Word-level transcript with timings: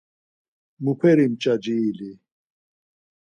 Muperi 0.83 1.25
mç̌aci 1.31 1.75
ili? 1.89 2.11